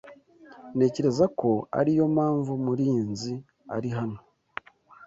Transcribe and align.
Ntekereza 0.75 1.25
ko 1.39 1.49
ariyo 1.79 2.05
mpamvu 2.15 2.51
Murinzi 2.65 3.33
ari 3.75 3.89
hano. 3.97 4.19